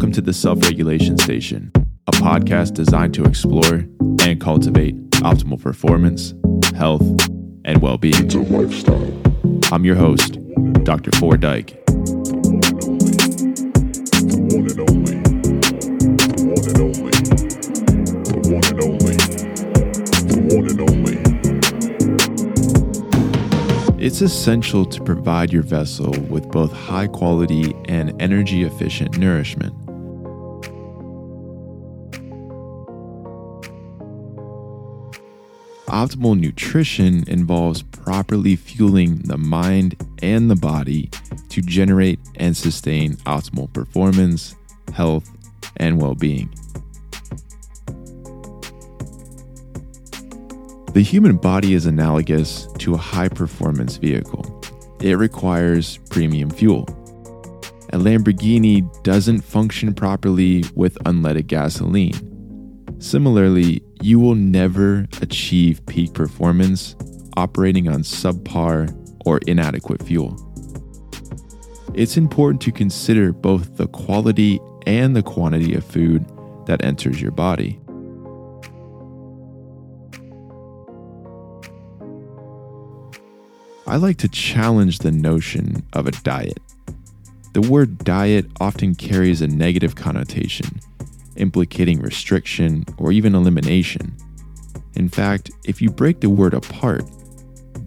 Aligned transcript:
Welcome 0.00 0.12
to 0.12 0.22
the 0.22 0.32
Self 0.32 0.62
Regulation 0.62 1.18
Station, 1.18 1.70
a 2.06 2.12
podcast 2.12 2.72
designed 2.72 3.12
to 3.12 3.24
explore 3.24 3.84
and 4.22 4.40
cultivate 4.40 4.94
optimal 5.20 5.60
performance, 5.60 6.32
health, 6.74 7.02
and 7.66 7.82
well 7.82 7.98
being. 7.98 8.14
It's 8.24 8.34
a 8.34 8.38
lifestyle. 8.38 9.12
I'm 9.70 9.84
your 9.84 9.96
host, 9.96 10.38
Dr. 10.84 11.10
Ford 11.18 11.42
Dyke. 11.42 11.76
It's 23.98 24.22
essential 24.22 24.86
to 24.86 25.04
provide 25.04 25.52
your 25.52 25.62
vessel 25.62 26.12
with 26.30 26.50
both 26.50 26.72
high 26.72 27.06
quality 27.06 27.74
and 27.84 28.18
energy 28.18 28.64
efficient 28.64 29.18
nourishment. 29.18 29.74
Optimal 35.90 36.38
nutrition 36.38 37.24
involves 37.26 37.82
properly 37.82 38.54
fueling 38.54 39.16
the 39.24 39.36
mind 39.36 39.96
and 40.22 40.48
the 40.48 40.54
body 40.54 41.10
to 41.48 41.60
generate 41.60 42.20
and 42.36 42.56
sustain 42.56 43.14
optimal 43.26 43.72
performance, 43.72 44.54
health, 44.94 45.28
and 45.78 46.00
well 46.00 46.14
being. 46.14 46.48
The 50.92 51.02
human 51.02 51.36
body 51.36 51.74
is 51.74 51.86
analogous 51.86 52.68
to 52.78 52.94
a 52.94 52.96
high 52.96 53.28
performance 53.28 53.96
vehicle. 53.96 54.62
It 55.00 55.14
requires 55.14 55.98
premium 56.08 56.50
fuel. 56.50 56.84
A 57.92 57.98
Lamborghini 57.98 59.02
doesn't 59.02 59.40
function 59.40 59.92
properly 59.94 60.62
with 60.76 60.94
unleaded 61.04 61.48
gasoline. 61.48 62.14
Similarly, 63.00 63.82
you 64.00 64.18
will 64.18 64.34
never 64.34 65.06
achieve 65.20 65.84
peak 65.86 66.14
performance 66.14 66.96
operating 67.36 67.88
on 67.88 68.02
subpar 68.02 68.96
or 69.26 69.38
inadequate 69.46 70.02
fuel. 70.02 70.46
It's 71.94 72.16
important 72.16 72.62
to 72.62 72.72
consider 72.72 73.32
both 73.32 73.76
the 73.76 73.88
quality 73.88 74.60
and 74.86 75.14
the 75.14 75.22
quantity 75.22 75.74
of 75.74 75.84
food 75.84 76.24
that 76.66 76.84
enters 76.84 77.20
your 77.20 77.32
body. 77.32 77.80
I 83.86 83.96
like 83.96 84.18
to 84.18 84.28
challenge 84.28 85.00
the 85.00 85.10
notion 85.10 85.84
of 85.92 86.06
a 86.06 86.12
diet. 86.12 86.60
The 87.54 87.60
word 87.60 87.98
diet 87.98 88.46
often 88.60 88.94
carries 88.94 89.42
a 89.42 89.48
negative 89.48 89.96
connotation, 89.96 90.80
implicating 91.36 92.00
restriction 92.00 92.84
or 92.98 93.12
even 93.12 93.34
elimination. 93.34 94.16
In 94.94 95.08
fact, 95.08 95.50
if 95.64 95.80
you 95.80 95.90
break 95.90 96.20
the 96.20 96.30
word 96.30 96.54
apart, 96.54 97.04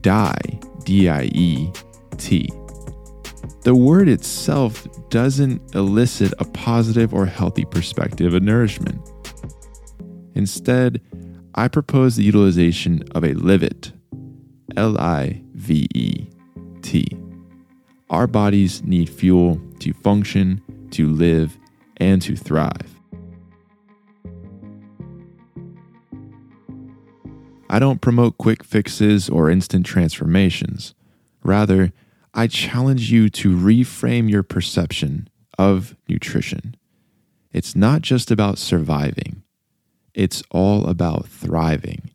die, 0.00 0.60
D 0.84 1.08
I 1.08 1.24
E 1.34 1.70
T, 2.16 2.48
the 3.62 3.74
word 3.74 4.08
itself 4.08 4.86
doesn't 5.10 5.74
elicit 5.74 6.32
a 6.38 6.44
positive 6.44 7.12
or 7.14 7.26
healthy 7.26 7.64
perspective 7.64 8.34
of 8.34 8.42
nourishment. 8.42 9.00
Instead, 10.34 11.00
I 11.54 11.68
propose 11.68 12.16
the 12.16 12.24
utilization 12.24 13.04
of 13.14 13.24
a 13.24 13.34
livet, 13.34 13.92
L 14.76 14.98
I 14.98 15.42
V 15.52 15.86
E 15.94 16.28
T. 16.80 17.06
Our 18.10 18.26
bodies 18.26 18.82
need 18.84 19.08
fuel 19.08 19.60
to 19.80 19.92
function, 19.92 20.62
to 20.92 21.08
live, 21.08 21.56
and 21.98 22.20
to 22.22 22.36
thrive. 22.36 23.00
I 27.72 27.78
don't 27.78 28.02
promote 28.02 28.36
quick 28.36 28.64
fixes 28.64 29.30
or 29.30 29.48
instant 29.48 29.86
transformations. 29.86 30.94
Rather, 31.42 31.90
I 32.34 32.46
challenge 32.46 33.10
you 33.10 33.30
to 33.30 33.56
reframe 33.56 34.28
your 34.28 34.42
perception 34.42 35.30
of 35.58 35.96
nutrition. 36.06 36.76
It's 37.50 37.74
not 37.74 38.02
just 38.02 38.30
about 38.30 38.58
surviving, 38.58 39.42
it's 40.12 40.42
all 40.50 40.86
about 40.86 41.26
thriving. 41.26 42.10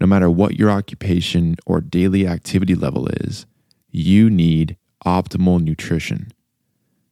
No 0.00 0.08
matter 0.08 0.28
what 0.28 0.58
your 0.58 0.70
occupation 0.70 1.54
or 1.64 1.80
daily 1.80 2.26
activity 2.26 2.74
level 2.74 3.06
is, 3.06 3.46
you 3.92 4.28
need 4.28 4.76
optimal 5.06 5.60
nutrition. 5.62 6.32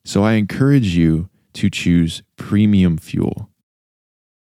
So 0.04 0.24
I 0.24 0.32
encourage 0.32 0.96
you 0.96 1.28
to 1.52 1.70
choose 1.70 2.24
premium 2.36 2.98
fuel. 2.98 3.48